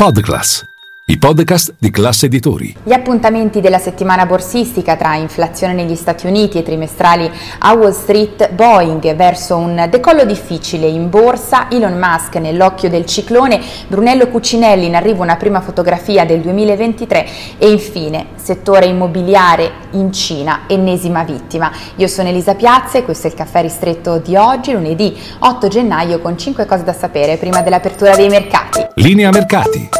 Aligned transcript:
Podcast 0.00 0.64
i 1.10 1.18
podcast 1.18 1.74
di 1.76 1.90
classe 1.90 2.26
editori. 2.26 2.72
Gli 2.84 2.92
appuntamenti 2.92 3.60
della 3.60 3.78
settimana 3.78 4.26
borsistica 4.26 4.94
tra 4.94 5.16
inflazione 5.16 5.72
negli 5.72 5.96
Stati 5.96 6.28
Uniti 6.28 6.56
e 6.56 6.62
trimestrali 6.62 7.28
a 7.58 7.72
Wall 7.72 7.90
Street, 7.90 8.52
Boeing 8.52 9.16
verso 9.16 9.56
un 9.56 9.88
decollo 9.90 10.24
difficile 10.24 10.86
in 10.86 11.10
borsa, 11.10 11.68
Elon 11.68 11.98
Musk 11.98 12.36
nell'occhio 12.36 12.88
del 12.88 13.06
ciclone, 13.06 13.60
Brunello 13.88 14.28
Cucinelli 14.28 14.86
in 14.86 14.94
arrivo 14.94 15.24
una 15.24 15.34
prima 15.34 15.60
fotografia 15.60 16.24
del 16.24 16.42
2023 16.42 17.26
e 17.58 17.68
infine 17.68 18.26
settore 18.36 18.86
immobiliare 18.86 19.72
in 19.92 20.12
Cina, 20.12 20.60
ennesima 20.68 21.24
vittima. 21.24 21.72
Io 21.96 22.06
sono 22.06 22.28
Elisa 22.28 22.54
Piazza 22.54 22.98
e 22.98 23.02
questo 23.02 23.26
è 23.26 23.30
il 23.30 23.36
caffè 23.36 23.62
ristretto 23.62 24.18
di 24.18 24.36
oggi, 24.36 24.70
lunedì 24.70 25.18
8 25.40 25.66
gennaio 25.66 26.20
con 26.20 26.38
5 26.38 26.66
cose 26.66 26.84
da 26.84 26.92
sapere 26.92 27.36
prima 27.36 27.62
dell'apertura 27.62 28.14
dei 28.14 28.28
mercati. 28.28 28.86
Linea 28.94 29.30
mercati. 29.30 29.99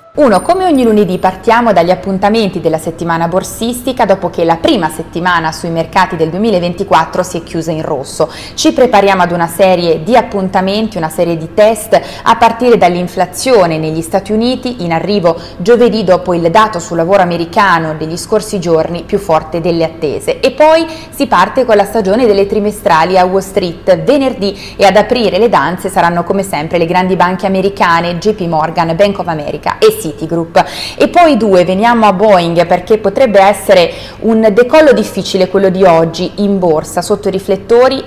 1. 0.13 0.41
Come 0.41 0.65
ogni 0.65 0.83
lunedì 0.83 1.17
partiamo 1.19 1.71
dagli 1.71 1.89
appuntamenti 1.89 2.59
della 2.59 2.77
settimana 2.77 3.29
borsistica 3.29 4.03
dopo 4.03 4.29
che 4.29 4.43
la 4.43 4.57
prima 4.57 4.89
settimana 4.89 5.53
sui 5.53 5.69
mercati 5.69 6.17
del 6.17 6.29
2024 6.29 7.23
si 7.23 7.37
è 7.37 7.43
chiusa 7.43 7.71
in 7.71 7.81
rosso. 7.81 8.29
Ci 8.55 8.73
prepariamo 8.73 9.21
ad 9.21 9.31
una 9.31 9.47
serie 9.47 10.03
di 10.03 10.17
appuntamenti, 10.17 10.97
una 10.97 11.07
serie 11.07 11.37
di 11.37 11.53
test 11.53 11.97
a 12.23 12.35
partire 12.35 12.77
dall'inflazione 12.77 13.77
negli 13.77 14.01
Stati 14.01 14.33
Uniti 14.33 14.83
in 14.83 14.91
arrivo 14.91 15.39
giovedì 15.55 16.03
dopo 16.03 16.33
il 16.33 16.51
dato 16.51 16.79
sul 16.79 16.97
lavoro 16.97 17.21
americano 17.21 17.95
degli 17.95 18.17
scorsi 18.17 18.59
giorni 18.59 19.03
più 19.03 19.17
forte 19.17 19.61
delle 19.61 19.85
attese. 19.85 20.41
E 20.41 20.51
poi 20.51 20.85
si 21.09 21.27
parte 21.27 21.63
con 21.63 21.77
la 21.77 21.85
stagione 21.85 22.25
delle 22.25 22.47
trimestrali 22.47 23.17
a 23.17 23.23
Wall 23.23 23.39
Street 23.39 24.03
venerdì 24.03 24.75
e 24.75 24.83
ad 24.83 24.97
aprire 24.97 25.37
le 25.37 25.47
danze 25.47 25.87
saranno 25.87 26.25
come 26.25 26.43
sempre 26.43 26.77
le 26.77 26.85
grandi 26.85 27.15
banche 27.15 27.45
americane 27.45 28.17
JP 28.17 28.41
Morgan, 28.41 28.93
Bank 28.93 29.19
of 29.19 29.27
America 29.29 29.77
e 29.77 29.99
Citigroup. 30.01 30.63
E 30.97 31.07
poi 31.07 31.37
due, 31.37 31.63
veniamo 31.63 32.05
a 32.05 32.13
Boeing 32.13 32.65
perché 32.65 32.97
potrebbe 32.97 33.39
essere 33.39 33.91
un 34.21 34.49
decollo 34.51 34.93
difficile 34.93 35.47
quello 35.47 35.69
di 35.69 35.83
oggi 35.83 36.31
in 36.37 36.59
borsa 36.59 37.01
sotto 37.01 37.27
i 37.27 37.31
riflettori 37.31 38.03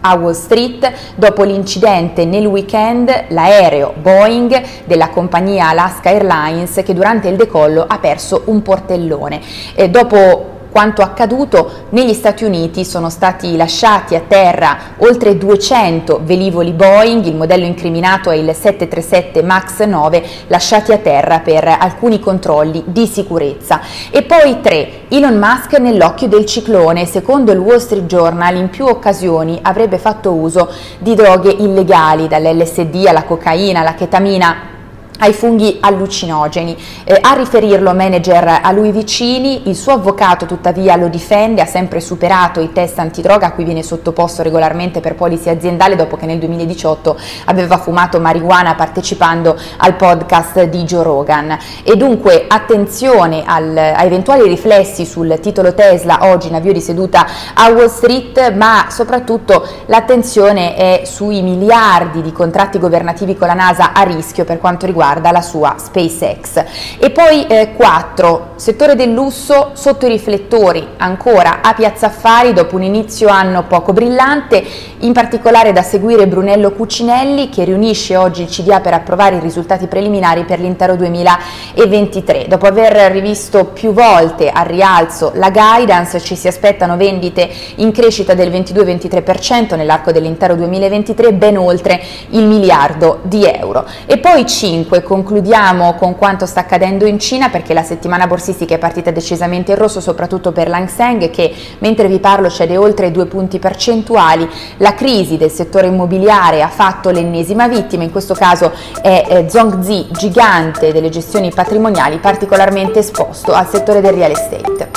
a 0.00 0.14
Wall 0.14 0.32
Street 0.32 0.92
dopo 1.16 1.42
l'incidente 1.42 2.24
nel 2.24 2.46
weekend 2.46 3.24
l'aereo 3.28 3.94
Boeing 4.00 4.62
della 4.84 5.08
compagnia 5.08 5.68
Alaska 5.68 6.10
Airlines 6.10 6.82
che 6.84 6.94
durante 6.94 7.28
il 7.28 7.36
decollo 7.36 7.84
ha 7.86 7.98
perso 7.98 8.42
un 8.46 8.62
portellone. 8.62 9.40
E 9.74 9.88
dopo 9.88 10.47
quanto 10.78 11.02
accaduto 11.02 11.86
negli 11.88 12.12
Stati 12.12 12.44
Uniti 12.44 12.84
sono 12.84 13.10
stati 13.10 13.56
lasciati 13.56 14.14
a 14.14 14.20
terra 14.20 14.78
oltre 14.98 15.36
200 15.36 16.20
velivoli 16.22 16.70
Boeing, 16.70 17.24
il 17.24 17.34
modello 17.34 17.64
incriminato 17.64 18.30
è 18.30 18.36
il 18.36 18.54
737 18.54 19.42
MAX 19.42 19.82
9, 19.82 20.24
lasciati 20.46 20.92
a 20.92 20.98
terra 20.98 21.40
per 21.40 21.66
alcuni 21.66 22.20
controlli 22.20 22.84
di 22.86 23.08
sicurezza. 23.08 23.80
E 24.12 24.22
poi 24.22 24.60
tre, 24.60 25.08
Elon 25.08 25.36
Musk 25.36 25.76
nell'occhio 25.80 26.28
del 26.28 26.46
ciclone, 26.46 27.06
secondo 27.06 27.50
il 27.50 27.58
Wall 27.58 27.78
Street 27.78 28.06
Journal 28.06 28.54
in 28.54 28.70
più 28.70 28.84
occasioni 28.84 29.58
avrebbe 29.60 29.98
fatto 29.98 30.30
uso 30.32 30.70
di 30.98 31.16
droghe 31.16 31.50
illegali, 31.50 32.28
dall'LSD 32.28 33.04
alla 33.04 33.24
cocaina, 33.24 33.80
alla 33.80 33.94
chetamina 33.94 34.76
ai 35.18 35.32
funghi 35.32 35.78
allucinogeni. 35.80 36.76
Eh, 37.04 37.18
a 37.20 37.34
riferirlo 37.34 37.94
manager 37.94 38.60
a 38.62 38.72
lui 38.72 38.92
vicini, 38.92 39.68
il 39.68 39.76
suo 39.76 39.92
avvocato 39.92 40.46
tuttavia 40.46 40.96
lo 40.96 41.08
difende, 41.08 41.60
ha 41.60 41.66
sempre 41.66 42.00
superato 42.00 42.60
i 42.60 42.72
test 42.72 42.98
antidroga 42.98 43.46
a 43.46 43.52
cui 43.52 43.64
viene 43.64 43.82
sottoposto 43.82 44.42
regolarmente 44.42 45.00
per 45.00 45.14
polizia 45.14 45.52
aziendale 45.52 45.96
dopo 45.96 46.16
che 46.16 46.26
nel 46.26 46.38
2018 46.38 47.16
aveva 47.46 47.78
fumato 47.78 48.20
marijuana 48.20 48.74
partecipando 48.74 49.56
al 49.78 49.94
podcast 49.94 50.64
di 50.64 50.84
Joe 50.84 51.02
Rogan. 51.02 51.58
E 51.82 51.96
dunque 51.96 52.44
attenzione 52.46 53.42
al, 53.44 53.76
a 53.76 54.02
eventuali 54.04 54.46
riflessi 54.46 55.04
sul 55.04 55.38
titolo 55.40 55.74
Tesla 55.74 56.18
oggi 56.22 56.48
in 56.48 56.54
avvio 56.54 56.72
di 56.72 56.80
seduta 56.80 57.26
a 57.54 57.68
Wall 57.70 57.88
Street, 57.88 58.52
ma 58.54 58.86
soprattutto 58.90 59.66
l'attenzione 59.86 60.74
è 60.74 61.02
sui 61.04 61.42
miliardi 61.42 62.22
di 62.22 62.32
contratti 62.32 62.78
governativi 62.78 63.36
con 63.36 63.48
la 63.48 63.54
NASA 63.54 63.92
a 63.92 64.02
rischio 64.02 64.44
per 64.44 64.58
quanto 64.58 64.86
riguarda 64.86 65.07
riguarda 65.08 65.32
la 65.32 65.40
sua 65.40 65.76
SpaceX. 65.78 66.64
E 66.98 67.10
poi 67.10 67.46
eh, 67.46 67.72
4, 67.74 68.52
settore 68.56 68.94
del 68.94 69.12
lusso 69.12 69.70
sotto 69.72 70.06
i 70.06 70.10
riflettori, 70.10 70.86
ancora 70.98 71.60
a 71.62 71.72
Piazza 71.72 72.06
Affari 72.06 72.52
dopo 72.52 72.76
un 72.76 72.82
inizio 72.82 73.28
anno 73.28 73.64
poco 73.64 73.92
brillante, 73.92 74.62
in 74.98 75.12
particolare 75.12 75.72
da 75.72 75.82
seguire 75.82 76.26
Brunello 76.26 76.72
Cucinelli 76.72 77.48
che 77.48 77.64
riunisce 77.64 78.16
oggi 78.16 78.42
il 78.42 78.48
CDA 78.48 78.80
per 78.80 78.92
approvare 78.92 79.36
i 79.36 79.40
risultati 79.40 79.86
preliminari 79.86 80.44
per 80.44 80.60
l'intero 80.60 80.96
2023. 80.96 82.46
Dopo 82.48 82.66
aver 82.66 83.10
rivisto 83.12 83.66
più 83.66 83.92
volte 83.92 84.50
al 84.50 84.66
rialzo 84.66 85.32
la 85.34 85.50
guidance 85.50 86.20
ci 86.20 86.36
si 86.36 86.48
aspettano 86.48 86.96
vendite 86.96 87.48
in 87.76 87.92
crescita 87.92 88.34
del 88.34 88.50
22-23% 88.50 89.76
nell'arco 89.76 90.12
dell'intero 90.12 90.54
2023, 90.54 91.32
ben 91.32 91.56
oltre 91.56 92.00
il 92.30 92.44
miliardo 92.44 93.20
di 93.22 93.44
euro. 93.44 93.86
E 94.06 94.18
poi 94.18 94.46
5, 94.46 94.97
Dunque 94.98 95.02
concludiamo 95.02 95.94
con 95.94 96.16
quanto 96.16 96.44
sta 96.44 96.60
accadendo 96.60 97.06
in 97.06 97.20
Cina 97.20 97.50
perché 97.50 97.72
la 97.72 97.82
settimana 97.82 98.26
borsistica 98.26 98.74
è 98.74 98.78
partita 98.78 99.10
decisamente 99.10 99.72
in 99.72 99.78
rosso 99.78 100.00
soprattutto 100.00 100.50
per 100.50 100.68
Seng 100.88 101.30
che 101.30 101.54
mentre 101.78 102.08
vi 102.08 102.18
parlo 102.18 102.50
cede 102.50 102.76
oltre 102.76 103.12
due 103.12 103.26
punti 103.26 103.58
percentuali. 103.58 104.48
La 104.78 104.94
crisi 104.94 105.36
del 105.36 105.50
settore 105.50 105.86
immobiliare 105.86 106.62
ha 106.62 106.68
fatto 106.68 107.10
l'ennesima 107.10 107.68
vittima, 107.68 108.02
in 108.02 108.10
questo 108.10 108.34
caso 108.34 108.72
è 109.00 109.24
eh, 109.28 109.48
Zhongzi, 109.48 110.08
gigante 110.10 110.92
delle 110.92 111.10
gestioni 111.10 111.52
patrimoniali 111.52 112.18
particolarmente 112.18 113.00
esposto 113.00 113.52
al 113.52 113.68
settore 113.68 114.00
del 114.00 114.14
real 114.14 114.32
estate. 114.32 114.90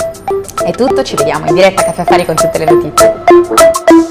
È 0.64 0.72
tutto, 0.72 1.04
ci 1.04 1.16
vediamo 1.16 1.48
in 1.48 1.54
diretta 1.54 1.82
a 1.82 1.86
Caffè 1.86 2.02
Affari 2.02 2.26
con 2.26 2.36
tutte 2.36 2.58
le 2.58 2.66
notizie. 2.66 4.11